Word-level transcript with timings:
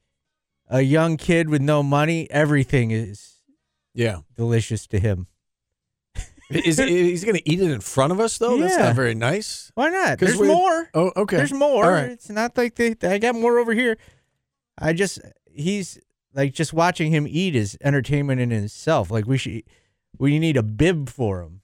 a 0.66 0.80
young 0.80 1.16
kid 1.16 1.48
with 1.48 1.62
no 1.62 1.84
money. 1.84 2.28
Everything 2.32 2.90
is 2.90 3.36
yeah. 3.94 4.22
delicious 4.36 4.88
to 4.88 4.98
him. 4.98 5.28
Is 6.50 6.78
he's 6.78 7.24
going 7.24 7.36
to 7.36 7.48
eat 7.48 7.60
it 7.60 7.70
in 7.70 7.80
front 7.80 8.12
of 8.12 8.18
us 8.20 8.36
though? 8.38 8.58
That's 8.58 8.76
not 8.76 8.96
very 8.96 9.14
nice. 9.14 9.70
Why 9.76 9.88
not? 9.88 10.18
There's 10.18 10.40
more. 10.40 10.90
Oh, 10.94 11.12
okay. 11.16 11.36
There's 11.36 11.52
more. 11.52 11.84
All 11.84 11.90
right. 11.90 12.10
It's 12.10 12.28
not 12.28 12.56
like 12.56 12.74
they, 12.74 12.96
I 13.02 13.18
got 13.18 13.36
more 13.36 13.58
over 13.58 13.72
here. 13.72 13.96
I 14.76 14.92
just 14.92 15.20
he's 15.52 15.98
like 16.34 16.52
just 16.52 16.72
watching 16.72 17.12
him 17.12 17.26
eat 17.28 17.54
is 17.54 17.78
entertainment 17.82 18.40
in 18.40 18.50
itself. 18.50 19.10
Like 19.10 19.26
we 19.26 19.38
should 19.38 19.62
we 20.18 20.38
need 20.38 20.56
a 20.56 20.62
bib 20.62 21.08
for 21.08 21.42
him 21.42 21.60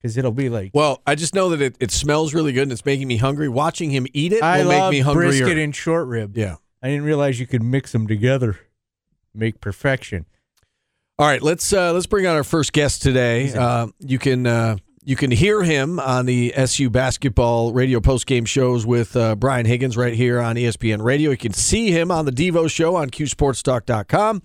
because 0.00 0.16
it'll 0.16 0.32
be 0.32 0.48
like 0.48 0.70
Well, 0.72 1.02
I 1.06 1.14
just 1.14 1.34
know 1.34 1.50
that 1.50 1.60
it, 1.60 1.76
it 1.80 1.90
smells 1.90 2.32
really 2.32 2.52
good 2.52 2.62
and 2.62 2.72
it's 2.72 2.86
making 2.86 3.08
me 3.08 3.18
hungry. 3.18 3.48
Watching 3.48 3.90
him 3.90 4.06
eat 4.14 4.32
it 4.32 4.42
I 4.42 4.62
will 4.62 4.68
love 4.68 4.90
make 4.90 4.98
me 5.00 5.04
hungrier. 5.04 5.28
brisket 5.28 5.58
and 5.58 5.76
short 5.76 6.06
rib. 6.08 6.36
yeah. 6.36 6.56
I 6.82 6.88
didn't 6.88 7.04
realize 7.04 7.38
you 7.38 7.46
could 7.46 7.62
mix 7.62 7.92
them 7.92 8.06
together, 8.06 8.58
make 9.34 9.60
perfection. 9.60 10.24
All 11.20 11.26
right, 11.26 11.42
let's 11.42 11.70
uh, 11.74 11.92
let's 11.92 12.06
bring 12.06 12.26
on 12.26 12.34
our 12.34 12.42
first 12.42 12.72
guest 12.72 13.02
today. 13.02 13.52
Uh, 13.52 13.88
you 13.98 14.18
can 14.18 14.46
uh, 14.46 14.78
you 15.04 15.16
can 15.16 15.30
hear 15.30 15.62
him 15.62 16.00
on 16.00 16.24
the 16.24 16.54
SU 16.54 16.88
basketball 16.88 17.74
radio 17.74 18.00
post 18.00 18.26
game 18.26 18.46
shows 18.46 18.86
with 18.86 19.14
uh, 19.14 19.36
Brian 19.36 19.66
Higgins 19.66 19.98
right 19.98 20.14
here 20.14 20.40
on 20.40 20.56
ESPN 20.56 21.02
Radio. 21.04 21.30
You 21.30 21.36
can 21.36 21.52
see 21.52 21.90
him 21.90 22.10
on 22.10 22.24
the 22.24 22.32
Devo 22.32 22.70
Show 22.70 22.96
on 22.96 23.10
QSportsTalk.com. 23.10 24.42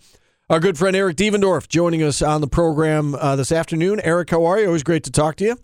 Our 0.49 0.59
good 0.59 0.77
friend 0.77 0.97
Eric 0.97 1.15
Devendorf 1.15 1.69
joining 1.69 2.03
us 2.03 2.21
on 2.21 2.41
the 2.41 2.47
program 2.47 3.15
uh, 3.15 3.37
this 3.37 3.53
afternoon. 3.53 4.01
Eric, 4.03 4.31
how 4.31 4.43
are 4.43 4.59
you? 4.59 4.65
Always 4.65 4.83
great 4.83 5.05
to 5.05 5.11
talk 5.11 5.37
to 5.37 5.45
you. 5.45 5.57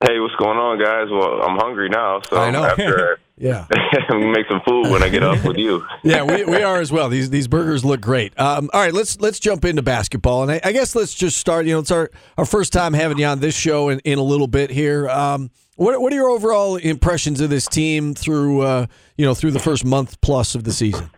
Hey, 0.00 0.20
what's 0.20 0.36
going 0.36 0.58
on, 0.58 0.78
guys? 0.78 1.08
Well, 1.10 1.42
I'm 1.42 1.58
hungry 1.58 1.88
now, 1.88 2.20
so 2.30 2.36
I 2.36 2.52
know. 2.52 2.62
after 2.62 3.18
Yeah. 3.36 3.66
make 4.10 4.46
some 4.48 4.60
food 4.66 4.90
when 4.90 5.02
I 5.02 5.08
get 5.08 5.22
up 5.22 5.44
with 5.44 5.56
you. 5.56 5.84
yeah, 6.02 6.22
we, 6.22 6.44
we 6.44 6.62
are 6.62 6.80
as 6.80 6.90
well. 6.90 7.08
These 7.08 7.30
these 7.30 7.48
burgers 7.48 7.84
look 7.84 8.00
great. 8.00 8.38
Um, 8.38 8.70
all 8.72 8.80
right, 8.80 8.92
let's 8.92 9.20
let's 9.20 9.38
jump 9.38 9.64
into 9.64 9.82
basketball, 9.82 10.42
and 10.42 10.52
I, 10.52 10.60
I 10.64 10.72
guess 10.72 10.94
let's 10.94 11.14
just 11.14 11.38
start. 11.38 11.66
You 11.66 11.74
know, 11.74 11.80
it's 11.80 11.90
our, 11.90 12.10
our 12.36 12.44
first 12.44 12.72
time 12.72 12.92
having 12.92 13.18
you 13.18 13.26
on 13.26 13.40
this 13.40 13.56
show 13.56 13.88
in, 13.88 14.00
in 14.00 14.18
a 14.18 14.22
little 14.22 14.46
bit 14.46 14.70
here. 14.70 15.08
Um, 15.08 15.50
what 15.76 16.00
what 16.00 16.12
are 16.12 16.16
your 16.16 16.28
overall 16.28 16.76
impressions 16.76 17.40
of 17.40 17.50
this 17.50 17.66
team 17.66 18.14
through 18.14 18.62
uh, 18.62 18.86
you 19.16 19.24
know 19.24 19.34
through 19.34 19.52
the 19.52 19.60
first 19.60 19.84
month 19.84 20.20
plus 20.20 20.54
of 20.54 20.64
the 20.64 20.72
season? 20.72 21.10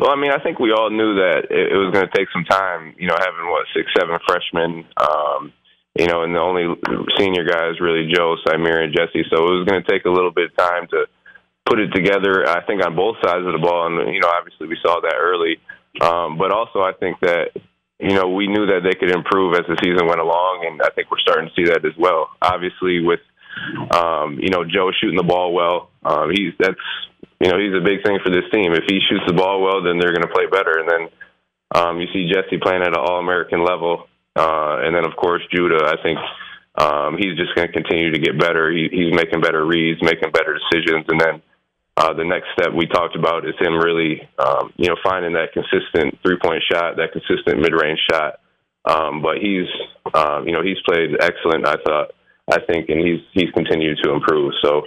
Well, 0.00 0.10
I 0.10 0.16
mean, 0.16 0.30
I 0.30 0.42
think 0.42 0.58
we 0.58 0.72
all 0.72 0.90
knew 0.90 1.16
that 1.16 1.48
it, 1.50 1.72
it 1.72 1.76
was 1.76 1.92
going 1.92 2.06
to 2.06 2.16
take 2.16 2.28
some 2.32 2.44
time. 2.44 2.94
You 2.98 3.08
know, 3.08 3.16
having 3.18 3.50
what 3.50 3.66
six, 3.74 3.90
seven 3.96 4.18
freshmen. 4.26 4.84
Um, 4.96 5.52
you 5.98 6.06
know, 6.06 6.22
and 6.22 6.32
the 6.32 6.38
only 6.38 6.62
senior 7.18 7.44
guys 7.44 7.80
really 7.80 8.10
Joe, 8.14 8.36
Symir, 8.46 8.84
and 8.84 8.94
Jesse. 8.94 9.26
So 9.30 9.42
it 9.42 9.50
was 9.50 9.66
going 9.66 9.82
to 9.82 9.90
take 9.90 10.04
a 10.04 10.10
little 10.10 10.30
bit 10.30 10.52
of 10.52 10.56
time 10.56 10.86
to 10.88 11.06
put 11.68 11.78
it 11.78 11.92
together. 11.92 12.48
I 12.48 12.64
think 12.64 12.84
on 12.84 12.96
both 12.96 13.16
sides 13.22 13.44
of 13.44 13.52
the 13.52 13.60
ball, 13.60 13.86
and 13.86 14.12
you 14.12 14.20
know, 14.20 14.32
obviously 14.32 14.66
we 14.66 14.78
saw 14.82 15.00
that 15.00 15.14
early. 15.20 15.60
Um, 16.00 16.38
but 16.38 16.52
also, 16.52 16.80
I 16.80 16.92
think 16.98 17.20
that 17.20 17.52
you 18.00 18.14
know 18.16 18.28
we 18.28 18.48
knew 18.48 18.66
that 18.66 18.80
they 18.82 18.96
could 18.98 19.14
improve 19.14 19.54
as 19.54 19.66
the 19.68 19.76
season 19.82 20.08
went 20.08 20.20
along, 20.20 20.64
and 20.66 20.80
I 20.82 20.90
think 20.90 21.10
we're 21.10 21.20
starting 21.20 21.48
to 21.48 21.54
see 21.54 21.68
that 21.68 21.84
as 21.84 21.96
well. 21.98 22.30
Obviously, 22.40 23.04
with 23.04 23.20
um, 23.92 24.38
you 24.40 24.48
know 24.48 24.64
Joe 24.64 24.90
shooting 24.96 25.16
the 25.16 25.28
ball 25.28 25.52
well, 25.52 25.90
um, 26.04 26.30
he's 26.30 26.54
that's 26.58 26.80
you 27.40 27.50
know 27.50 27.58
he's 27.58 27.76
a 27.76 27.84
big 27.84 28.02
thing 28.02 28.18
for 28.24 28.30
this 28.30 28.48
team. 28.52 28.72
If 28.72 28.84
he 28.88 29.00
shoots 29.04 29.26
the 29.26 29.36
ball 29.36 29.60
well, 29.60 29.82
then 29.82 29.98
they're 29.98 30.14
going 30.14 30.26
to 30.26 30.34
play 30.34 30.46
better. 30.46 30.80
And 30.80 30.88
then 30.88 31.02
um, 31.74 32.00
you 32.00 32.08
see 32.12 32.30
Jesse 32.32 32.58
playing 32.62 32.82
at 32.82 32.96
an 32.96 33.00
All 33.00 33.18
American 33.18 33.64
level, 33.64 34.08
uh, 34.36 34.80
and 34.86 34.94
then 34.94 35.04
of 35.04 35.16
course 35.16 35.42
Judah. 35.52 35.84
I 35.84 36.00
think 36.00 36.18
um, 36.78 37.18
he's 37.18 37.36
just 37.36 37.54
going 37.54 37.66
to 37.66 37.72
continue 37.72 38.12
to 38.12 38.18
get 38.18 38.38
better. 38.38 38.70
He, 38.70 38.88
he's 38.90 39.12
making 39.12 39.40
better 39.40 39.66
reads, 39.66 40.00
making 40.00 40.30
better 40.30 40.54
decisions, 40.54 41.04
and 41.08 41.20
then 41.20 41.42
uh, 41.98 42.12
the 42.14 42.24
next 42.24 42.46
step 42.54 42.70
we 42.72 42.86
talked 42.86 43.16
about 43.16 43.44
is 43.44 43.54
him 43.58 43.74
really, 43.74 44.22
um, 44.38 44.72
you 44.76 44.88
know, 44.88 44.96
finding 45.02 45.32
that 45.32 45.50
consistent 45.52 46.14
three-point 46.22 46.62
shot, 46.70 46.94
that 46.96 47.10
consistent 47.10 47.58
mid-range 47.58 47.98
shot. 48.10 48.38
Um, 48.84 49.20
but 49.20 49.38
he's, 49.42 49.66
um, 50.14 50.46
you 50.46 50.52
know, 50.54 50.62
he's 50.62 50.78
played 50.86 51.10
excellent. 51.20 51.66
I 51.66 51.74
thought, 51.84 52.14
I 52.48 52.58
think, 52.70 52.88
and 52.88 53.00
he's 53.06 53.20
he's 53.34 53.50
continued 53.50 53.98
to 54.04 54.12
improve. 54.12 54.54
So 54.64 54.86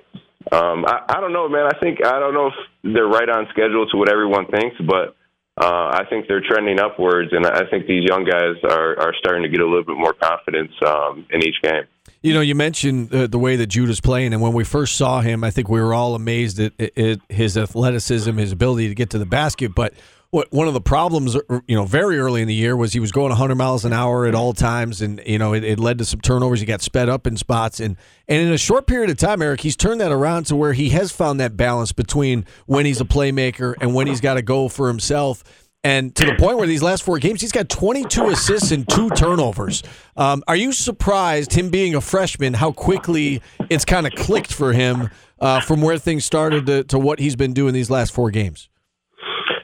um, 0.51 0.85
I, 0.88 1.03
I 1.09 1.19
don't 1.19 1.33
know, 1.33 1.47
man. 1.50 1.67
I 1.67 1.77
think 1.79 2.00
I 2.03 2.17
don't 2.17 2.33
know 2.33 2.47
if 2.47 2.57
they're 2.95 3.07
right 3.07 3.29
on 3.29 3.45
schedule 3.51 3.85
to 3.91 3.97
what 3.97 4.09
everyone 4.09 4.47
thinks, 4.47 4.77
but 4.79 5.16
uh, 5.61 5.91
I 5.94 6.05
think 6.09 6.27
they're 6.27 6.41
trending 6.41 6.79
upwards, 6.79 7.29
and 7.33 7.45
I 7.45 7.69
think 7.69 7.85
these 7.85 8.07
young 8.07 8.23
guys 8.23 8.55
are 8.63 8.97
are 8.97 9.13
starting 9.19 9.44
to 9.44 9.50
get 9.50 9.59
a 9.59 9.67
little 9.67 9.83
bit 9.83 9.97
more 9.97 10.13
confidence 10.13 10.71
um, 10.88 11.27
in 11.29 11.44
each 11.44 11.61
game. 11.61 11.83
You 12.21 12.35
know, 12.35 12.41
you 12.41 12.53
mentioned 12.53 13.13
uh, 13.13 13.25
the 13.25 13.39
way 13.39 13.55
that 13.55 13.67
Judah's 13.67 13.99
playing, 13.99 14.33
and 14.33 14.41
when 14.43 14.53
we 14.53 14.63
first 14.63 14.95
saw 14.95 15.21
him, 15.21 15.43
I 15.43 15.49
think 15.49 15.69
we 15.69 15.81
were 15.81 15.93
all 15.93 16.13
amazed 16.13 16.59
at, 16.59 16.73
at, 16.79 16.95
at 16.95 17.19
his 17.29 17.57
athleticism, 17.57 18.37
his 18.37 18.51
ability 18.51 18.89
to 18.89 18.95
get 18.95 19.09
to 19.11 19.17
the 19.17 19.25
basket. 19.25 19.73
But 19.73 19.95
what 20.29 20.51
one 20.51 20.67
of 20.67 20.73
the 20.75 20.81
problems, 20.81 21.35
uh, 21.35 21.41
you 21.67 21.75
know, 21.75 21.85
very 21.85 22.19
early 22.19 22.41
in 22.41 22.47
the 22.47 22.53
year 22.53 22.75
was 22.77 22.93
he 22.93 22.99
was 22.99 23.11
going 23.11 23.29
100 23.29 23.55
miles 23.55 23.85
an 23.85 23.93
hour 23.93 24.25
at 24.27 24.35
all 24.35 24.53
times, 24.53 25.01
and 25.01 25.21
you 25.25 25.39
know, 25.39 25.53
it, 25.53 25.63
it 25.63 25.79
led 25.79 25.97
to 25.97 26.05
some 26.05 26.21
turnovers. 26.21 26.59
He 26.59 26.65
got 26.65 26.81
sped 26.81 27.09
up 27.09 27.25
in 27.25 27.37
spots, 27.37 27.79
and 27.79 27.97
and 28.27 28.47
in 28.47 28.53
a 28.53 28.57
short 28.57 28.85
period 28.85 29.09
of 29.09 29.17
time, 29.17 29.41
Eric, 29.41 29.61
he's 29.61 29.75
turned 29.75 29.99
that 30.01 30.11
around 30.11 30.45
to 30.45 30.55
where 30.55 30.73
he 30.73 30.89
has 30.89 31.11
found 31.11 31.39
that 31.39 31.57
balance 31.57 31.91
between 31.91 32.45
when 32.65 32.85
he's 32.85 33.01
a 33.01 33.05
playmaker 33.05 33.73
and 33.81 33.93
when 33.93 34.07
he's 34.07 34.21
got 34.21 34.35
to 34.35 34.41
go 34.41 34.67
for 34.67 34.88
himself. 34.88 35.43
And 35.84 36.16
to 36.16 36.25
the 36.25 36.36
point 36.36 36.58
where 36.58 36.68
these 36.68 36.84
last 36.84 37.02
four 37.02 37.18
games, 37.18 37.42
he's 37.42 37.52
got 37.52 37.68
22 37.68 38.30
assists 38.30 38.72
and 38.72 38.88
two 38.88 39.09
turnovers. 39.09 39.81
Um, 40.16 40.44
are 40.47 40.56
you 40.56 40.74
surprised, 40.74 41.53
him 41.53 41.69
being 41.69 41.96
a 41.96 42.02
freshman, 42.02 42.53
how 42.53 42.72
quickly 42.72 43.42
it's 43.69 43.84
kind 43.84 44.06
of 44.06 44.14
clicked 44.14 44.53
for 44.53 44.74
him 44.74 45.09
uh, 45.40 45.59
from 45.62 45.81
where 45.81 45.97
things 45.97 46.24
started 46.24 46.68
to, 46.68 46.84
to 46.86 47.00
what 47.00 47.19
he's 47.19 47.36
been 47.36 47.53
doing 47.53 47.74
these 47.74 47.90
last 47.90 48.14
four 48.14 48.30
games? 48.30 48.69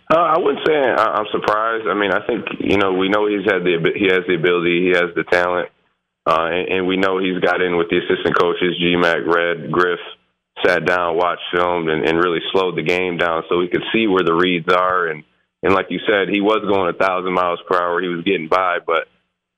Uh, 0.09 0.17
I 0.17 0.39
wouldn't 0.39 0.65
say 0.65 0.73
I'm 0.73 1.25
surprised. 1.31 1.85
I 1.87 1.93
mean, 1.93 2.11
I 2.13 2.25
think 2.25 2.45
you 2.61 2.77
know 2.77 2.93
we 2.93 3.09
know 3.09 3.27
he's 3.27 3.43
had 3.43 3.63
the 3.63 3.91
he 3.93 4.05
has 4.05 4.23
the 4.25 4.35
ability, 4.35 4.87
he 4.87 4.91
has 4.95 5.13
the 5.15 5.25
talent, 5.29 5.67
uh, 6.25 6.47
and, 6.47 6.69
and 6.69 6.87
we 6.87 6.95
know 6.95 7.19
he's 7.19 7.39
got 7.39 7.61
in 7.61 7.75
with 7.75 7.89
the 7.89 7.97
assistant 7.97 8.39
coaches, 8.39 8.79
GMAC, 8.81 9.27
Red, 9.27 9.69
Griff, 9.69 9.99
sat 10.65 10.85
down, 10.85 11.17
watched 11.17 11.43
film, 11.53 11.89
and, 11.89 12.07
and 12.07 12.17
really 12.17 12.39
slowed 12.53 12.77
the 12.77 12.83
game 12.83 13.17
down 13.17 13.43
so 13.49 13.59
he 13.61 13.67
could 13.67 13.83
see 13.93 14.07
where 14.07 14.23
the 14.23 14.33
reads 14.33 14.71
are. 14.71 15.07
And 15.07 15.25
and 15.63 15.73
like 15.73 15.87
you 15.89 15.99
said, 16.05 16.29
he 16.29 16.41
was 16.41 16.61
going 16.67 16.93
a 16.93 16.97
thousand 16.97 17.33
miles 17.33 17.59
per 17.67 17.77
hour. 17.77 18.01
He 18.01 18.07
was 18.07 18.23
getting 18.23 18.47
by, 18.47 18.77
but 18.85 19.07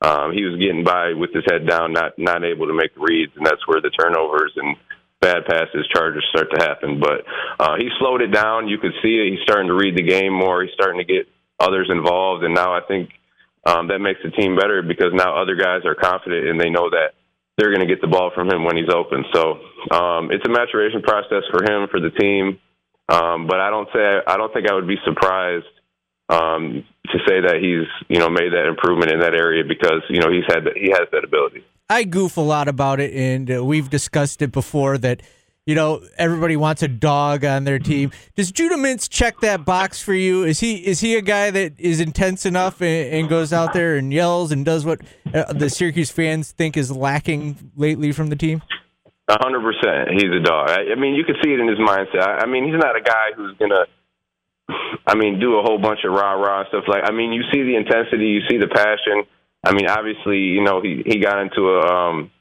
um, 0.01 0.31
he 0.31 0.45
was 0.45 0.59
getting 0.59 0.83
by 0.83 1.13
with 1.13 1.33
his 1.33 1.43
head 1.49 1.67
down, 1.67 1.93
not 1.93 2.17
not 2.17 2.43
able 2.43 2.67
to 2.67 2.73
make 2.73 2.91
reads, 2.95 3.33
and 3.35 3.45
that's 3.45 3.67
where 3.67 3.81
the 3.81 3.91
turnovers 3.91 4.53
and 4.55 4.77
bad 5.19 5.45
passes, 5.45 5.87
charges 5.93 6.23
start 6.29 6.47
to 6.51 6.63
happen. 6.63 6.99
But 6.99 7.27
uh, 7.59 7.75
he 7.77 7.89
slowed 7.99 8.21
it 8.21 8.31
down. 8.31 8.69
You 8.69 8.77
could 8.77 8.93
see 9.03 9.19
it. 9.19 9.31
He's 9.31 9.43
starting 9.43 9.67
to 9.67 9.75
read 9.75 9.97
the 9.97 10.07
game 10.07 10.33
more. 10.33 10.63
He's 10.63 10.73
starting 10.73 10.99
to 10.99 11.05
get 11.05 11.27
others 11.59 11.89
involved, 11.91 12.43
and 12.45 12.55
now 12.55 12.71
I 12.73 12.79
think 12.87 13.09
um, 13.65 13.89
that 13.89 13.99
makes 13.99 14.21
the 14.23 14.31
team 14.31 14.55
better 14.55 14.81
because 14.81 15.11
now 15.13 15.35
other 15.35 15.55
guys 15.55 15.83
are 15.83 15.95
confident 15.95 16.47
and 16.47 16.59
they 16.59 16.69
know 16.69 16.89
that 16.89 17.11
they're 17.57 17.75
going 17.75 17.85
to 17.85 17.93
get 17.93 17.99
the 17.99 18.07
ball 18.07 18.31
from 18.33 18.49
him 18.49 18.63
when 18.63 18.77
he's 18.77 18.87
open. 18.87 19.25
So 19.33 19.59
um, 19.91 20.31
it's 20.31 20.45
a 20.47 20.49
maturation 20.49 21.01
process 21.01 21.43
for 21.51 21.59
him, 21.61 21.89
for 21.91 21.99
the 21.99 22.11
team. 22.11 22.57
Um, 23.09 23.47
but 23.47 23.59
I 23.59 23.69
don't 23.69 23.89
say 23.91 24.21
I 24.25 24.37
don't 24.37 24.53
think 24.53 24.69
I 24.69 24.73
would 24.73 24.87
be 24.87 24.97
surprised 25.03 25.65
um, 26.29 26.85
to 27.07 27.17
say 27.27 27.41
that 27.41 27.55
he's 27.61 27.87
you 28.07 28.19
know 28.19 28.29
made 28.29 28.53
that 28.53 28.67
improvement 28.67 29.11
in 29.11 29.19
that 29.19 29.33
area 29.33 29.63
because 29.67 30.01
you 30.09 30.21
know 30.21 30.31
he's 30.31 30.45
had 30.47 30.63
that, 30.65 30.77
he 30.77 30.89
has 30.91 31.07
that 31.11 31.23
ability. 31.23 31.63
I 31.89 32.03
goof 32.03 32.37
a 32.37 32.41
lot 32.41 32.67
about 32.67 32.99
it, 32.99 33.13
and 33.13 33.51
uh, 33.51 33.65
we've 33.65 33.89
discussed 33.89 34.41
it 34.41 34.51
before 34.51 34.97
that 34.99 35.23
you 35.65 35.75
know 35.75 36.01
everybody 36.17 36.55
wants 36.55 36.83
a 36.83 36.87
dog 36.87 37.43
on 37.43 37.63
their 37.63 37.79
team. 37.79 38.11
Does 38.35 38.51
Judah 38.51 38.75
Mintz 38.75 39.09
check 39.09 39.39
that 39.41 39.65
box 39.65 40.01
for 40.01 40.13
you? 40.13 40.43
Is 40.43 40.59
he 40.59 40.75
is 40.85 40.99
he 40.99 41.15
a 41.15 41.21
guy 41.21 41.49
that 41.51 41.79
is 41.79 41.99
intense 41.99 42.45
enough 42.45 42.81
and, 42.81 43.13
and 43.13 43.29
goes 43.29 43.51
out 43.51 43.73
there 43.73 43.95
and 43.95 44.13
yells 44.13 44.51
and 44.51 44.63
does 44.63 44.85
what 44.85 45.01
uh, 45.33 45.51
the 45.53 45.69
Syracuse 45.69 46.11
fans 46.11 46.51
think 46.51 46.77
is 46.77 46.91
lacking 46.91 47.71
lately 47.75 48.11
from 48.11 48.27
the 48.27 48.35
team? 48.35 48.61
A 49.27 49.37
hundred 49.43 49.61
percent, 49.61 50.09
he's 50.11 50.31
a 50.31 50.39
dog. 50.39 50.69
I, 50.69 50.91
I 50.91 50.95
mean, 50.95 51.13
you 51.13 51.23
can 51.23 51.35
see 51.43 51.53
it 51.53 51.59
in 51.59 51.67
his 51.67 51.77
mindset. 51.77 52.21
I, 52.21 52.41
I 52.41 52.45
mean, 52.47 52.65
he's 52.65 52.79
not 52.79 52.95
a 52.95 53.01
guy 53.01 53.29
who's 53.35 53.55
gonna, 53.59 53.85
I 55.05 55.15
mean, 55.15 55.39
do 55.39 55.57
a 55.57 55.61
whole 55.61 55.79
bunch 55.79 55.99
of 56.05 56.11
rah 56.11 56.33
rah 56.33 56.67
stuff. 56.67 56.85
Like, 56.87 57.03
I 57.05 57.11
mean, 57.11 57.33
you 57.33 57.43
see 57.51 57.63
the 57.63 57.75
intensity, 57.75 58.27
you 58.27 58.41
see 58.49 58.57
the 58.57 58.67
passion. 58.67 59.23
I 59.63 59.73
mean, 59.73 59.89
obviously, 59.89 60.37
you 60.37 60.63
know, 60.63 60.81
he 60.81 61.03
he 61.05 61.19
got 61.19 61.41
into 61.41 61.69
a 61.69 61.87
um, 61.87 62.31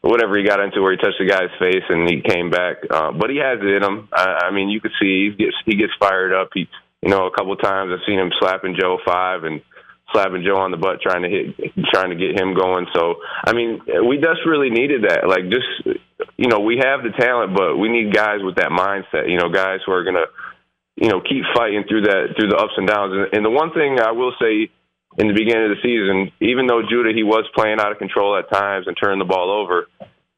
whatever 0.00 0.38
he 0.38 0.44
got 0.44 0.60
into 0.60 0.80
where 0.80 0.92
he 0.92 0.98
touched 0.98 1.18
the 1.18 1.26
guy's 1.26 1.52
face 1.58 1.84
and 1.88 2.08
he 2.08 2.20
came 2.22 2.50
back. 2.50 2.76
Uh, 2.88 3.12
but 3.12 3.30
he 3.30 3.36
has 3.36 3.58
it 3.60 3.68
in 3.68 3.82
him. 3.82 4.08
I, 4.12 4.48
I 4.48 4.50
mean, 4.50 4.68
you 4.68 4.80
could 4.80 4.92
see 5.00 5.30
he 5.30 5.44
gets 5.44 5.56
he 5.66 5.76
gets 5.76 5.92
fired 5.98 6.32
up. 6.32 6.50
He, 6.54 6.68
you 7.02 7.10
know, 7.10 7.26
a 7.26 7.30
couple 7.30 7.54
times 7.56 7.92
I've 7.92 8.06
seen 8.06 8.18
him 8.18 8.32
slapping 8.40 8.76
Joe 8.80 8.98
five 9.04 9.44
and 9.44 9.60
slapping 10.12 10.44
Joe 10.46 10.56
on 10.60 10.70
the 10.70 10.76
butt, 10.76 11.00
trying 11.02 11.22
to 11.22 11.28
hit, 11.28 11.74
trying 11.92 12.10
to 12.10 12.16
get 12.16 12.38
him 12.38 12.54
going. 12.54 12.86
So, 12.94 13.16
I 13.44 13.52
mean, 13.52 13.80
we 14.08 14.16
just 14.16 14.46
really 14.46 14.70
needed 14.70 15.04
that. 15.04 15.26
Like, 15.28 15.50
just 15.50 15.98
you 16.36 16.48
know, 16.48 16.60
we 16.60 16.78
have 16.78 17.02
the 17.02 17.10
talent, 17.18 17.54
but 17.54 17.76
we 17.76 17.88
need 17.88 18.14
guys 18.14 18.40
with 18.42 18.56
that 18.56 18.70
mindset. 18.70 19.28
You 19.28 19.38
know, 19.38 19.50
guys 19.50 19.80
who 19.84 19.92
are 19.92 20.04
gonna, 20.04 20.26
you 20.96 21.08
know, 21.08 21.20
keep 21.20 21.42
fighting 21.54 21.84
through 21.88 22.02
that 22.02 22.34
through 22.38 22.48
the 22.48 22.56
ups 22.56 22.74
and 22.76 22.86
downs. 22.86 23.12
And, 23.12 23.34
and 23.34 23.44
the 23.44 23.50
one 23.50 23.72
thing 23.72 23.98
I 24.00 24.12
will 24.12 24.32
say 24.40 24.70
in 25.18 25.28
the 25.28 25.34
beginning 25.34 25.70
of 25.70 25.76
the 25.78 25.82
season, 25.82 26.30
even 26.40 26.66
though 26.66 26.82
Judah 26.82 27.12
he 27.14 27.22
was 27.22 27.44
playing 27.54 27.80
out 27.80 27.92
of 27.92 27.98
control 27.98 28.36
at 28.38 28.50
times 28.50 28.86
and 28.86 28.96
turning 28.98 29.18
the 29.18 29.28
ball 29.28 29.50
over, 29.50 29.86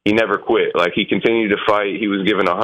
he 0.05 0.13
never 0.13 0.39
quit. 0.39 0.71
Like 0.75 0.93
he 0.95 1.05
continued 1.05 1.51
to 1.51 1.61
fight. 1.67 1.99
He 1.99 2.07
was 2.07 2.23
given 2.23 2.47
100% 2.47 2.55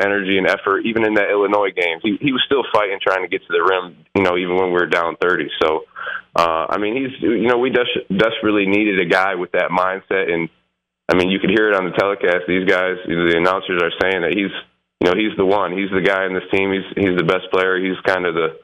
energy 0.00 0.38
and 0.38 0.48
effort, 0.48 0.86
even 0.86 1.04
in 1.04 1.14
that 1.14 1.30
Illinois 1.30 1.70
game. 1.70 2.00
He 2.02 2.16
he 2.20 2.32
was 2.32 2.42
still 2.46 2.64
fighting, 2.72 2.98
trying 2.98 3.22
to 3.22 3.28
get 3.28 3.42
to 3.46 3.52
the 3.52 3.62
rim. 3.62 4.08
You 4.16 4.22
know, 4.22 4.38
even 4.38 4.56
when 4.56 4.72
we 4.72 4.80
were 4.80 4.88
down 4.88 5.16
30. 5.20 5.50
So, 5.60 5.84
uh, 6.34 6.66
I 6.70 6.78
mean, 6.78 6.96
he's 6.96 7.14
you 7.20 7.46
know 7.46 7.58
we 7.58 7.70
des- 7.70 8.08
desperately 8.08 8.66
needed 8.66 8.98
a 8.98 9.06
guy 9.06 9.34
with 9.34 9.52
that 9.52 9.68
mindset, 9.70 10.32
and 10.32 10.48
I 11.08 11.14
mean, 11.14 11.30
you 11.30 11.38
could 11.38 11.50
hear 11.50 11.68
it 11.70 11.76
on 11.76 11.84
the 11.84 11.96
telecast. 11.96 12.48
These 12.48 12.64
guys, 12.64 12.96
the 13.04 13.36
announcers 13.36 13.82
are 13.84 13.92
saying 14.00 14.22
that 14.22 14.32
he's 14.32 14.52
you 15.00 15.10
know 15.10 15.14
he's 15.16 15.36
the 15.36 15.46
one. 15.46 15.76
He's 15.76 15.90
the 15.90 16.02
guy 16.02 16.26
in 16.26 16.34
this 16.34 16.48
team. 16.50 16.72
He's 16.72 16.88
he's 16.96 17.16
the 17.16 17.24
best 17.24 17.50
player. 17.52 17.78
He's 17.78 17.98
kind 18.06 18.26
of 18.26 18.34
the 18.34 18.58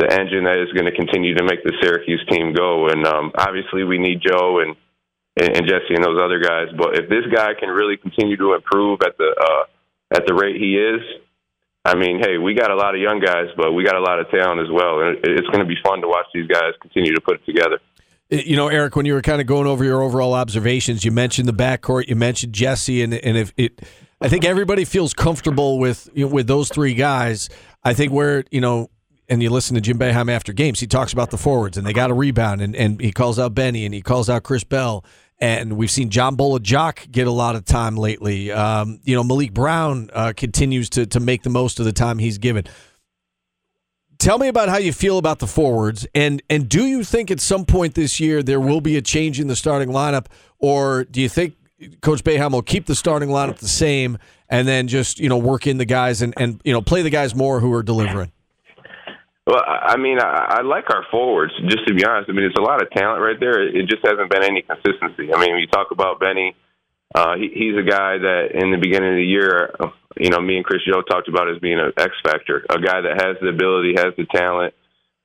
the 0.00 0.08
engine 0.08 0.44
that 0.44 0.56
is 0.56 0.72
going 0.72 0.88
to 0.88 0.96
continue 0.96 1.36
to 1.36 1.44
make 1.44 1.62
the 1.62 1.76
Syracuse 1.82 2.24
team 2.30 2.54
go. 2.54 2.88
And 2.88 3.06
um, 3.06 3.32
obviously, 3.36 3.84
we 3.84 3.98
need 3.98 4.24
Joe 4.24 4.64
and, 4.64 4.74
and 5.36 5.68
Jesse 5.68 5.92
and 5.92 6.02
those 6.02 6.18
other 6.18 6.40
guys. 6.40 6.72
But 6.72 6.96
if 6.96 7.10
this 7.10 7.28
guy 7.28 7.52
can 7.52 7.68
really 7.68 7.98
continue 7.98 8.36
to 8.38 8.54
improve 8.54 9.00
at 9.04 9.18
the 9.18 9.28
uh, 9.28 10.16
at 10.16 10.26
the 10.26 10.34
rate 10.34 10.56
he 10.56 10.74
is, 10.74 11.02
I 11.84 11.96
mean, 11.96 12.18
hey, 12.18 12.38
we 12.38 12.54
got 12.54 12.70
a 12.70 12.76
lot 12.76 12.94
of 12.94 13.00
young 13.00 13.20
guys, 13.20 13.48
but 13.56 13.72
we 13.72 13.84
got 13.84 13.96
a 13.96 14.00
lot 14.00 14.18
of 14.18 14.30
talent 14.30 14.60
as 14.60 14.70
well, 14.72 15.00
and 15.00 15.18
it's 15.22 15.48
going 15.48 15.60
to 15.60 15.68
be 15.68 15.76
fun 15.84 16.00
to 16.00 16.08
watch 16.08 16.26
these 16.32 16.46
guys 16.46 16.72
continue 16.80 17.14
to 17.14 17.20
put 17.20 17.36
it 17.36 17.46
together. 17.46 17.78
You 18.30 18.56
know, 18.56 18.68
Eric, 18.68 18.96
when 18.96 19.06
you 19.06 19.14
were 19.14 19.22
kind 19.22 19.40
of 19.40 19.46
going 19.46 19.66
over 19.66 19.84
your 19.84 20.02
overall 20.02 20.34
observations, 20.34 21.04
you 21.04 21.10
mentioned 21.10 21.48
the 21.48 21.52
backcourt, 21.52 22.08
you 22.08 22.16
mentioned 22.16 22.52
Jesse, 22.52 23.02
and 23.02 23.12
and 23.14 23.36
if 23.36 23.52
it, 23.56 23.80
I 24.20 24.28
think 24.28 24.44
everybody 24.44 24.84
feels 24.84 25.14
comfortable 25.14 25.78
with 25.78 26.08
you 26.14 26.26
know, 26.26 26.32
with 26.32 26.46
those 26.46 26.68
three 26.68 26.94
guys. 26.94 27.48
I 27.82 27.94
think 27.94 28.12
where 28.12 28.44
you 28.50 28.60
know 28.60 28.90
and 29.28 29.42
you 29.42 29.48
listen 29.48 29.76
to 29.76 29.80
Jim 29.80 29.98
Boeheim 29.98 30.30
after 30.30 30.52
games, 30.52 30.80
he 30.80 30.86
talks 30.86 31.12
about 31.12 31.30
the 31.30 31.38
forwards 31.38 31.78
and 31.78 31.86
they 31.86 31.92
got 31.92 32.10
a 32.10 32.14
rebound, 32.14 32.60
and, 32.60 32.74
and 32.74 33.00
he 33.00 33.12
calls 33.12 33.38
out 33.38 33.54
Benny 33.54 33.84
and 33.84 33.94
he 33.94 34.02
calls 34.02 34.28
out 34.28 34.42
Chris 34.42 34.64
Bell. 34.64 35.04
And 35.42 35.78
we've 35.78 35.90
seen 35.90 36.10
John 36.10 36.36
Bol 36.36 36.58
Ajak 36.58 37.10
get 37.10 37.26
a 37.26 37.30
lot 37.30 37.56
of 37.56 37.64
time 37.64 37.96
lately. 37.96 38.52
Um, 38.52 39.00
you 39.04 39.14
know, 39.14 39.22
Maliq 39.22 39.54
Brown 39.54 40.10
uh, 40.12 40.34
continues 40.36 40.90
to, 40.90 41.06
to 41.06 41.18
make 41.18 41.44
the 41.44 41.48
most 41.48 41.78
of 41.78 41.86
the 41.86 41.92
time 41.92 42.18
he's 42.18 42.36
given. 42.36 42.64
Tell 44.18 44.36
me 44.36 44.48
about 44.48 44.68
how 44.68 44.76
you 44.76 44.92
feel 44.92 45.16
about 45.16 45.38
the 45.38 45.46
forwards, 45.46 46.06
and 46.14 46.42
and 46.50 46.68
do 46.68 46.84
you 46.84 47.04
think 47.04 47.30
at 47.30 47.40
some 47.40 47.64
point 47.64 47.94
this 47.94 48.20
year 48.20 48.42
there 48.42 48.60
will 48.60 48.82
be 48.82 48.98
a 48.98 49.00
change 49.00 49.40
in 49.40 49.46
the 49.46 49.56
starting 49.56 49.88
lineup, 49.88 50.26
or 50.58 51.04
do 51.04 51.22
you 51.22 51.28
think 51.30 51.54
Coach 52.00 52.24
Boeheim 52.24 52.52
will 52.52 52.62
keep 52.62 52.86
the 52.86 52.94
starting 52.94 53.28
lineup 53.28 53.58
the 53.58 53.68
same 53.68 54.18
and 54.48 54.66
then 54.68 54.88
just 54.88 55.18
you 55.18 55.28
know 55.28 55.38
work 55.38 55.66
in 55.66 55.78
the 55.78 55.84
guys 55.84 56.22
and 56.22 56.34
and 56.36 56.60
you 56.64 56.72
know 56.72 56.82
play 56.82 57.02
the 57.02 57.10
guys 57.10 57.34
more 57.34 57.60
who 57.60 57.72
are 57.72 57.82
delivering? 57.82 58.32
Well, 59.46 59.62
I 59.66 59.96
mean, 59.96 60.20
I, 60.20 60.60
I 60.60 60.62
like 60.62 60.90
our 60.90 61.04
forwards. 61.10 61.52
Just 61.68 61.86
to 61.88 61.94
be 61.94 62.04
honest, 62.04 62.30
I 62.30 62.32
mean, 62.34 62.44
it's 62.44 62.58
a 62.58 62.62
lot 62.62 62.82
of 62.82 62.90
talent 62.90 63.22
right 63.22 63.40
there. 63.40 63.66
It 63.66 63.88
just 63.88 64.06
hasn't 64.06 64.30
been 64.30 64.44
any 64.44 64.62
consistency. 64.62 65.32
I 65.34 65.40
mean, 65.40 65.56
you 65.56 65.66
talk 65.66 65.90
about 65.90 66.20
Benny, 66.20 66.54
uh, 67.14 67.34
he, 67.36 67.50
he's 67.52 67.76
a 67.76 67.82
guy 67.82 68.18
that 68.18 68.54
in 68.54 68.70
the 68.70 68.78
beginning 68.78 69.10
of 69.10 69.16
the 69.16 69.26
year, 69.26 69.74
you 70.16 70.30
know, 70.30 70.40
me 70.40 70.56
and 70.56 70.64
Chris 70.64 70.82
Joe 70.86 71.02
talked 71.02 71.28
about 71.28 71.50
as 71.50 71.58
being 71.58 71.80
an 71.80 71.92
X 71.96 72.12
factor, 72.22 72.64
a 72.70 72.80
guy 72.80 73.00
that 73.00 73.20
has 73.22 73.36
the 73.40 73.48
ability, 73.48 73.94
has 73.96 74.14
the 74.16 74.26
talent. 74.32 74.74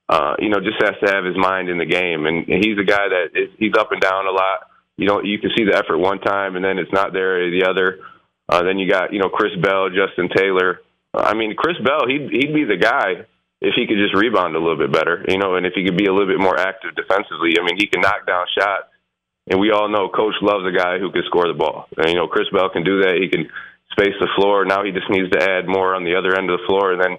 Uh, 0.07 0.35
you 0.39 0.49
know, 0.49 0.59
just 0.59 0.81
has 0.81 0.93
to 1.03 1.11
have 1.13 1.25
his 1.25 1.35
mind 1.35 1.67
in 1.69 1.77
the 1.77 1.85
game, 1.85 2.25
and 2.25 2.45
he's 2.45 2.77
a 2.77 2.85
guy 2.85 3.09
that 3.09 3.33
is, 3.33 3.49
he's 3.57 3.73
up 3.77 3.91
and 3.91 4.01
down 4.01 4.27
a 4.27 4.31
lot. 4.31 4.69
You 4.97 5.07
know, 5.07 5.21
you 5.23 5.39
can 5.39 5.51
see 5.57 5.65
the 5.65 5.75
effort 5.75 5.97
one 5.97 6.19
time, 6.19 6.55
and 6.55 6.63
then 6.63 6.77
it's 6.77 6.91
not 6.91 7.11
there 7.13 7.49
the 7.51 7.65
other. 7.69 7.99
Uh, 8.47 8.63
then 8.63 8.77
you 8.77 8.89
got 8.89 9.11
you 9.11 9.19
know 9.19 9.29
Chris 9.29 9.51
Bell, 9.61 9.89
Justin 9.89 10.29
Taylor. 10.35 10.81
I 11.13 11.33
mean, 11.33 11.55
Chris 11.55 11.77
Bell, 11.83 12.07
he'd 12.07 12.29
he'd 12.31 12.53
be 12.53 12.63
the 12.63 12.77
guy 12.77 13.25
if 13.61 13.73
he 13.75 13.87
could 13.87 13.97
just 13.97 14.15
rebound 14.15 14.55
a 14.55 14.59
little 14.59 14.77
bit 14.77 14.91
better, 14.91 15.23
you 15.27 15.37
know, 15.37 15.55
and 15.55 15.65
if 15.65 15.73
he 15.73 15.85
could 15.85 15.97
be 15.97 16.05
a 16.05 16.13
little 16.13 16.27
bit 16.27 16.39
more 16.39 16.59
active 16.59 16.95
defensively. 16.95 17.55
I 17.59 17.63
mean, 17.63 17.77
he 17.77 17.87
can 17.87 18.01
knock 18.01 18.27
down 18.27 18.45
shots, 18.57 18.91
and 19.49 19.59
we 19.59 19.71
all 19.71 19.89
know 19.89 20.09
Coach 20.09 20.35
loves 20.41 20.65
a 20.67 20.75
guy 20.75 20.99
who 20.99 21.11
can 21.11 21.23
score 21.25 21.47
the 21.47 21.57
ball. 21.57 21.87
And, 21.97 22.09
you 22.09 22.15
know, 22.15 22.27
Chris 22.27 22.47
Bell 22.51 22.69
can 22.69 22.83
do 22.83 23.01
that. 23.01 23.15
He 23.15 23.29
can 23.29 23.49
space 23.91 24.13
the 24.19 24.29
floor. 24.35 24.65
Now 24.65 24.83
he 24.83 24.91
just 24.91 25.09
needs 25.09 25.31
to 25.31 25.41
add 25.41 25.67
more 25.67 25.95
on 25.95 26.03
the 26.03 26.15
other 26.15 26.37
end 26.37 26.49
of 26.49 26.59
the 26.59 26.65
floor, 26.67 26.93
and 26.93 27.01
then. 27.01 27.17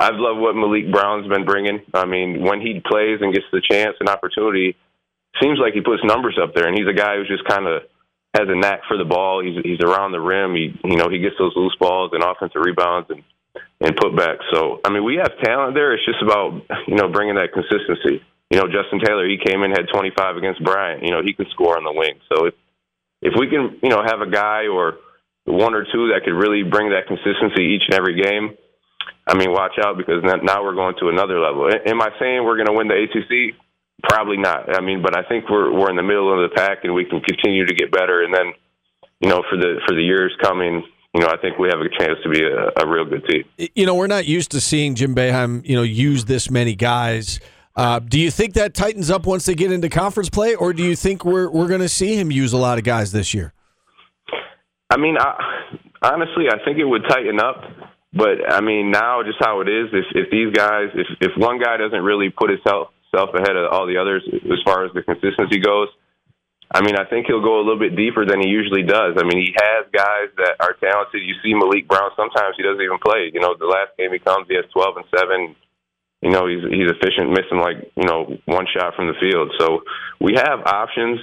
I've 0.00 0.16
loved 0.18 0.40
what 0.40 0.56
Maliq 0.56 0.90
Brown's 0.90 1.28
been 1.28 1.44
bringing. 1.44 1.78
I 1.94 2.06
mean, 2.06 2.42
when 2.42 2.60
he 2.60 2.82
plays 2.84 3.20
and 3.20 3.32
gets 3.32 3.46
the 3.52 3.62
chance 3.62 3.94
and 4.00 4.08
opportunity, 4.08 4.74
seems 5.40 5.58
like 5.58 5.74
he 5.74 5.80
puts 5.80 6.02
numbers 6.04 6.38
up 6.42 6.54
there, 6.54 6.66
and 6.66 6.76
he's 6.76 6.88
a 6.88 6.96
guy 6.96 7.16
who's 7.16 7.28
just 7.28 7.44
kind 7.44 7.66
of 7.66 7.82
has 8.34 8.48
a 8.48 8.56
knack 8.56 8.80
for 8.88 8.96
the 8.96 9.04
ball. 9.04 9.42
He's 9.44 9.60
he's 9.62 9.80
around 9.80 10.12
the 10.12 10.20
rim. 10.20 10.54
He 10.54 10.74
you 10.84 10.96
know 10.96 11.08
he 11.08 11.18
gets 11.18 11.36
those 11.38 11.52
loose 11.54 11.76
balls 11.78 12.10
and 12.12 12.22
offensive 12.22 12.62
rebounds, 12.64 13.08
and 13.10 13.22
and 13.82 13.96
put 13.96 14.16
back. 14.16 14.38
So, 14.52 14.80
I 14.84 14.90
mean, 14.90 15.04
we 15.04 15.16
have 15.16 15.32
talent 15.42 15.74
there. 15.74 15.92
It's 15.92 16.04
just 16.06 16.22
about, 16.22 16.62
you 16.86 16.94
know, 16.94 17.08
bringing 17.08 17.34
that 17.34 17.52
consistency. 17.52 18.22
You 18.50 18.58
know, 18.58 18.66
Justin 18.68 19.00
Taylor, 19.02 19.26
he 19.26 19.38
came 19.42 19.62
in, 19.62 19.70
had 19.70 19.88
25 19.92 20.36
against 20.36 20.62
Bryant. 20.62 21.02
You 21.02 21.10
know, 21.10 21.22
he 21.22 21.32
can 21.32 21.46
score 21.50 21.76
on 21.76 21.84
the 21.84 21.92
wing. 21.92 22.20
So 22.30 22.46
if, 22.46 22.54
if 23.22 23.32
we 23.38 23.48
can, 23.48 23.78
you 23.82 23.88
know, 23.88 24.02
have 24.04 24.20
a 24.20 24.30
guy 24.30 24.68
or 24.68 24.98
one 25.44 25.74
or 25.74 25.84
two 25.84 26.12
that 26.12 26.22
could 26.24 26.36
really 26.36 26.62
bring 26.62 26.90
that 26.90 27.08
consistency 27.08 27.74
each 27.74 27.82
and 27.88 27.94
every 27.94 28.20
game, 28.20 28.56
I 29.26 29.34
mean, 29.34 29.52
watch 29.52 29.78
out 29.82 29.96
because 29.96 30.22
now 30.22 30.62
we're 30.62 30.74
going 30.74 30.94
to 31.00 31.08
another 31.08 31.40
level. 31.40 31.70
Am 31.86 32.00
I 32.02 32.10
saying 32.20 32.44
we're 32.44 32.56
going 32.56 32.66
to 32.66 32.76
win 32.76 32.88
the 32.88 33.02
ACC? 33.02 33.56
Probably 34.02 34.36
not. 34.36 34.76
I 34.76 34.80
mean, 34.80 35.02
but 35.02 35.16
I 35.16 35.22
think 35.28 35.48
we're 35.48 35.72
we're 35.72 35.90
in 35.90 35.96
the 35.96 36.02
middle 36.02 36.32
of 36.32 36.50
the 36.50 36.54
pack 36.54 36.78
and 36.84 36.94
we 36.94 37.04
can 37.04 37.20
continue 37.20 37.66
to 37.66 37.74
get 37.74 37.92
better. 37.92 38.22
And 38.22 38.34
then, 38.34 38.52
you 39.20 39.28
know, 39.28 39.42
for 39.48 39.56
the 39.56 39.80
for 39.86 39.94
the 39.94 40.02
years 40.02 40.34
coming, 40.42 40.82
you 41.14 41.20
know, 41.20 41.28
I 41.28 41.36
think 41.36 41.58
we 41.58 41.68
have 41.68 41.80
a 41.80 41.88
chance 41.88 42.18
to 42.24 42.28
be 42.28 42.42
a, 42.42 42.82
a 42.82 42.86
real 42.86 43.04
good 43.04 43.24
team. 43.28 43.44
You 43.74 43.86
know, 43.86 43.94
we're 43.94 44.08
not 44.08 44.26
used 44.26 44.50
to 44.52 44.60
seeing 44.60 44.94
Jim 44.94 45.14
Boeheim, 45.14 45.64
you 45.64 45.76
know, 45.76 45.82
use 45.82 46.24
this 46.24 46.50
many 46.50 46.74
guys. 46.74 47.38
Uh, 47.76 48.00
do 48.00 48.18
you 48.18 48.30
think 48.30 48.54
that 48.54 48.74
tightens 48.74 49.10
up 49.10 49.24
once 49.24 49.46
they 49.46 49.54
get 49.54 49.72
into 49.72 49.88
conference 49.88 50.28
play, 50.28 50.54
or 50.54 50.72
do 50.72 50.82
you 50.82 50.96
think 50.96 51.24
we're 51.24 51.48
we're 51.48 51.68
going 51.68 51.80
to 51.80 51.88
see 51.88 52.16
him 52.16 52.30
use 52.30 52.52
a 52.52 52.58
lot 52.58 52.78
of 52.78 52.84
guys 52.84 53.12
this 53.12 53.32
year? 53.32 53.52
I 54.90 54.98
mean, 54.98 55.16
I, 55.18 55.78
honestly, 56.02 56.46
I 56.50 56.62
think 56.64 56.78
it 56.78 56.84
would 56.84 57.02
tighten 57.08 57.40
up. 57.40 57.62
But 58.12 58.52
I 58.52 58.60
mean, 58.60 58.90
now 58.90 59.22
just 59.22 59.38
how 59.40 59.62
it 59.62 59.68
is, 59.68 59.88
if 59.92 60.04
if 60.14 60.30
these 60.30 60.52
guys, 60.52 60.88
if 60.94 61.06
if 61.20 61.32
one 61.36 61.58
guy 61.60 61.78
doesn't 61.78 62.02
really 62.02 62.28
put 62.28 62.50
himself 62.50 62.88
self 63.14 63.30
ahead 63.34 63.56
of 63.56 63.70
all 63.70 63.86
the 63.86 63.96
others 63.96 64.22
as 64.26 64.60
far 64.64 64.84
as 64.84 64.92
the 64.94 65.02
consistency 65.02 65.60
goes, 65.60 65.88
I 66.72 66.80
mean, 66.80 66.96
I 66.96 67.04
think 67.04 67.26
he'll 67.26 67.44
go 67.44 67.60
a 67.60 67.64
little 67.64 67.78
bit 67.78 67.96
deeper 67.96 68.24
than 68.24 68.40
he 68.40 68.48
usually 68.48 68.82
does. 68.82 69.20
I 69.20 69.24
mean, 69.24 69.36
he 69.36 69.52
has 69.52 69.84
guys 69.92 70.32
that 70.38 70.56
are 70.60 70.72
talented. 70.80 71.20
You 71.20 71.36
see 71.44 71.52
Maliq 71.52 71.86
Brown. 71.86 72.10
Sometimes 72.16 72.56
he 72.56 72.62
doesn't 72.62 72.80
even 72.80 72.96
play. 73.04 73.30
You 73.32 73.40
know, 73.40 73.54
the 73.58 73.68
last 73.68 73.92
game 73.98 74.12
he 74.12 74.18
comes, 74.18 74.48
he 74.48 74.56
has 74.56 74.64
12 74.72 74.96
and 74.96 75.06
seven. 75.14 75.56
You 76.22 76.30
know, 76.30 76.46
he's 76.48 76.62
he's 76.70 76.88
efficient, 76.88 77.30
missing 77.30 77.58
like 77.58 77.92
you 77.96 78.06
know 78.06 78.38
one 78.46 78.66
shot 78.72 78.94
from 78.94 79.08
the 79.08 79.18
field. 79.20 79.52
So 79.58 79.82
we 80.20 80.34
have 80.36 80.64
options. 80.64 81.20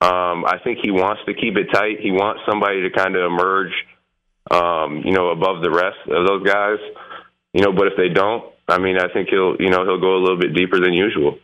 Um, 0.00 0.44
I 0.44 0.58
think 0.62 0.78
he 0.82 0.90
wants 0.90 1.22
to 1.26 1.34
keep 1.34 1.56
it 1.56 1.72
tight. 1.72 1.98
He 2.00 2.12
wants 2.12 2.42
somebody 2.46 2.82
to 2.82 2.90
kind 2.90 3.16
of 3.16 3.24
emerge, 3.24 3.72
um, 4.50 5.02
you 5.04 5.12
know, 5.12 5.30
above 5.30 5.62
the 5.62 5.70
rest 5.70 5.98
of 6.06 6.26
those 6.26 6.46
guys. 6.46 6.78
You 7.54 7.62
know, 7.62 7.72
but 7.72 7.88
if 7.88 7.94
they 7.96 8.08
don't, 8.08 8.51
I 8.68 8.78
mean, 8.78 8.96
I 8.98 9.12
think 9.12 9.28
he'll 9.28 9.56
you 9.58 9.70
know 9.70 9.84
he'll 9.84 10.00
go 10.00 10.16
a 10.16 10.22
little 10.22 10.38
bit 10.38 10.54
deeper 10.54 10.80
than 10.80 10.92
usual. 10.92 11.38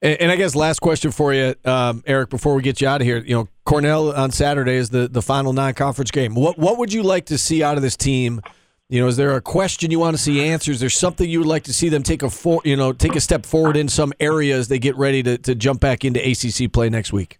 And, 0.00 0.20
and 0.20 0.30
I 0.30 0.36
guess 0.36 0.54
last 0.54 0.80
question 0.80 1.10
for 1.10 1.34
you, 1.34 1.54
um, 1.64 2.02
Eric, 2.06 2.30
before 2.30 2.54
we 2.54 2.62
get 2.62 2.80
you 2.80 2.88
out 2.88 3.00
of 3.00 3.06
here. 3.06 3.18
You 3.18 3.34
know, 3.34 3.48
Cornell 3.64 4.12
on 4.12 4.30
Saturday 4.30 4.76
is 4.76 4.90
the, 4.90 5.08
the 5.08 5.22
final 5.22 5.52
non-conference 5.52 6.10
game. 6.10 6.34
What 6.34 6.58
what 6.58 6.78
would 6.78 6.92
you 6.92 7.02
like 7.02 7.26
to 7.26 7.38
see 7.38 7.62
out 7.62 7.76
of 7.76 7.82
this 7.82 7.96
team? 7.96 8.40
You 8.88 9.02
know, 9.02 9.08
is 9.08 9.18
there 9.18 9.36
a 9.36 9.42
question 9.42 9.90
you 9.90 9.98
want 9.98 10.16
to 10.16 10.22
see 10.22 10.42
answers? 10.42 10.76
Is 10.76 10.80
there 10.80 10.88
something 10.88 11.28
you 11.28 11.40
would 11.40 11.48
like 11.48 11.64
to 11.64 11.74
see 11.74 11.90
them 11.90 12.02
take 12.02 12.22
a 12.22 12.30
for, 12.30 12.62
you 12.64 12.76
know 12.76 12.92
take 12.92 13.16
a 13.16 13.20
step 13.20 13.44
forward 13.44 13.76
in 13.76 13.88
some 13.88 14.12
areas 14.18 14.68
they 14.68 14.78
get 14.78 14.96
ready 14.96 15.22
to, 15.22 15.36
to 15.38 15.54
jump 15.54 15.80
back 15.80 16.04
into 16.04 16.20
ACC 16.20 16.72
play 16.72 16.88
next 16.88 17.12
week? 17.12 17.38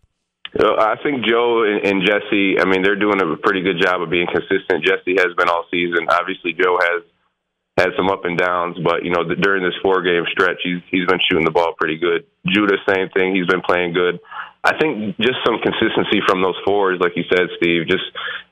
I 0.79 0.97
think 1.03 1.25
Joe 1.27 1.65
and 1.65 2.03
Jesse. 2.07 2.59
I 2.61 2.65
mean, 2.65 2.83
they're 2.83 2.99
doing 2.99 3.21
a 3.21 3.37
pretty 3.37 3.61
good 3.61 3.81
job 3.81 4.03
of 4.03 4.11
being 4.11 4.27
consistent. 4.27 4.85
Jesse 4.85 5.17
has 5.19 5.35
been 5.37 5.49
all 5.49 5.65
season. 5.71 6.07
Obviously, 6.09 6.53
Joe 6.53 6.79
has 6.81 7.03
some 7.99 8.09
up 8.09 8.25
and 8.25 8.39
downs, 8.39 8.79
but 8.79 9.03
you 9.03 9.11
know 9.11 9.27
the, 9.27 9.35
during 9.35 9.67
this 9.67 9.75
four 9.83 10.03
game 10.07 10.23
stretch, 10.31 10.63
he's 10.63 10.79
he's 10.91 11.07
been 11.11 11.19
shooting 11.27 11.45
the 11.45 11.51
ball 11.51 11.75
pretty 11.75 11.99
good. 11.99 12.23
Judah, 12.47 12.79
same 12.87 13.11
thing. 13.11 13.35
He's 13.35 13.51
been 13.51 13.67
playing 13.67 13.93
good. 13.93 14.23
I 14.63 14.79
think 14.79 15.19
just 15.19 15.43
some 15.43 15.59
consistency 15.59 16.23
from 16.27 16.43
those 16.43 16.57
forwards, 16.65 17.03
like 17.03 17.19
you 17.19 17.25
said, 17.27 17.51
Steve, 17.59 17.91
just 17.91 18.07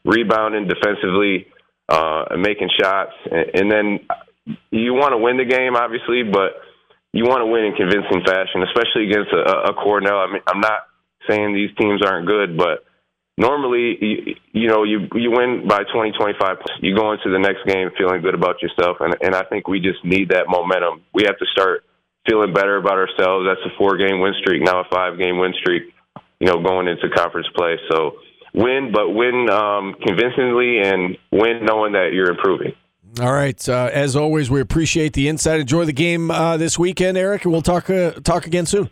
rebounding 0.05 0.67
defensively, 0.67 1.47
uh, 1.88 2.35
and 2.35 2.43
making 2.43 2.71
shots, 2.75 3.15
and, 3.31 3.47
and 3.55 3.67
then 3.71 3.87
you 4.71 4.95
want 4.95 5.12
to 5.12 5.19
win 5.19 5.38
the 5.38 5.47
game, 5.47 5.75
obviously, 5.75 6.23
but 6.23 6.59
you 7.12 7.25
want 7.25 7.41
to 7.41 7.47
win 7.47 7.65
in 7.65 7.75
convincing 7.75 8.23
fashion, 8.26 8.62
especially 8.67 9.09
against 9.09 9.33
a, 9.33 9.71
a 9.71 9.75
Cornell. 9.75 10.19
I 10.19 10.26
mean, 10.31 10.43
I'm 10.47 10.61
not 10.61 10.87
saying 11.29 11.55
these 11.55 11.75
teams 11.79 12.03
aren't 12.05 12.26
good, 12.26 12.57
but 12.57 12.85
normally, 13.37 13.97
you, 14.00 14.35
you 14.52 14.69
know, 14.69 14.85
you 14.85 15.09
you 15.14 15.31
win 15.31 15.66
by 15.69 15.83
20, 15.93 16.12
25. 16.12 16.57
You 16.81 16.97
go 16.97 17.12
into 17.12 17.31
the 17.31 17.38
next 17.38 17.66
game 17.66 17.90
feeling 17.97 18.23
good 18.23 18.35
about 18.35 18.62
yourself, 18.62 18.99
and 19.00 19.14
and 19.21 19.35
I 19.35 19.45
think 19.45 19.69
we 19.69 19.81
just 19.81 20.05
need 20.05 20.31
that 20.31 20.49
momentum. 20.49 21.02
We 21.14 21.25
have 21.26 21.38
to 21.38 21.47
start 21.52 21.85
feeling 22.28 22.52
better 22.52 22.76
about 22.76 22.99
ourselves. 22.99 23.47
That's 23.47 23.64
a 23.73 23.76
four 23.78 23.97
game 23.97 24.21
win 24.21 24.35
streak, 24.40 24.62
now 24.62 24.81
a 24.81 24.85
five 24.90 25.19
game 25.19 25.38
win 25.38 25.55
streak. 25.61 25.93
You 26.40 26.49
know, 26.49 26.62
going 26.62 26.87
into 26.87 27.09
conference 27.09 27.47
play, 27.57 27.76
so 27.90 28.16
win, 28.52 28.90
but 28.93 29.11
win 29.11 29.49
um, 29.50 29.95
convincingly 30.05 30.81
and 30.81 31.16
win 31.33 31.64
knowing 31.64 31.93
that 31.93 32.11
you're 32.12 32.31
improving. 32.31 32.73
All 33.21 33.33
right. 33.33 33.66
Uh, 33.66 33.88
as 33.93 34.16
always, 34.16 34.50
we 34.50 34.61
appreciate 34.61 35.14
the 35.14 35.28
insight. 35.28 35.61
Enjoy 35.61 35.87
the 35.87 35.93
game 35.93 36.31
uh, 36.31 36.59
this 36.59 36.78
weekend, 36.78 37.16
Eric, 37.16 37.45
and 37.45 37.52
we'll 37.52 37.62
talk 37.62 37.88
uh, 37.88 38.12
talk 38.23 38.47
again 38.47 38.66
soon. 38.66 38.90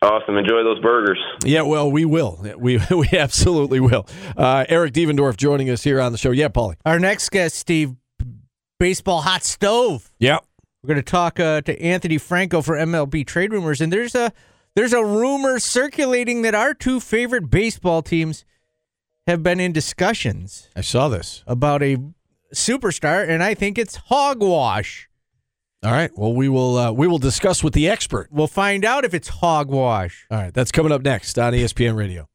Awesome. 0.00 0.36
Enjoy 0.36 0.62
those 0.62 0.78
burgers. 0.80 1.18
Yeah, 1.44 1.62
well, 1.62 1.90
we 1.90 2.04
will. 2.04 2.40
We 2.56 2.80
we 2.90 3.08
absolutely 3.12 3.80
will. 3.80 4.06
Uh, 4.36 4.64
Eric 4.68 4.92
Devendorf 4.94 5.36
joining 5.36 5.70
us 5.70 5.82
here 5.82 6.00
on 6.00 6.12
the 6.12 6.18
show. 6.18 6.30
Yeah, 6.30 6.48
Paulie. 6.48 6.76
Our 6.86 6.98
next 7.00 7.30
guest, 7.30 7.56
Steve, 7.56 7.94
baseball 8.78 9.22
hot 9.22 9.42
stove. 9.42 10.12
Yeah. 10.18 10.38
We're 10.82 10.88
going 10.94 11.04
to 11.04 11.10
talk 11.10 11.40
uh, 11.40 11.60
to 11.62 11.82
Anthony 11.82 12.18
Franco 12.18 12.62
for 12.62 12.76
MLB 12.76 13.26
Trade 13.26 13.52
Rumors, 13.52 13.80
and 13.80 13.92
there's 13.92 14.14
a 14.14 14.32
there's 14.76 14.92
a 14.92 15.04
rumor 15.04 15.58
circulating 15.58 16.42
that 16.42 16.54
our 16.54 16.72
two 16.74 17.00
favorite 17.00 17.50
baseball 17.50 18.00
teams 18.00 18.44
have 19.26 19.42
been 19.42 19.58
in 19.58 19.72
discussions 19.72 20.68
I 20.76 20.82
saw 20.82 21.08
this. 21.08 21.42
about 21.48 21.82
a 21.82 21.98
superstar, 22.54 23.28
and 23.28 23.42
I 23.42 23.54
think 23.54 23.76
it's 23.76 23.96
hogwash. 23.96 25.07
All 25.84 25.92
right. 25.92 26.10
Well, 26.16 26.32
we 26.32 26.48
will 26.48 26.76
uh, 26.76 26.92
we 26.92 27.06
will 27.06 27.18
discuss 27.18 27.62
with 27.62 27.72
the 27.72 27.88
expert. 27.88 28.28
We'll 28.32 28.48
find 28.48 28.84
out 28.84 29.04
if 29.04 29.14
it's 29.14 29.28
hogwash. 29.28 30.26
All 30.30 30.38
right. 30.38 30.52
That's 30.52 30.72
coming 30.72 30.90
up 30.90 31.02
next 31.02 31.38
on 31.38 31.52
ESPN 31.52 31.96
Radio. 31.96 32.26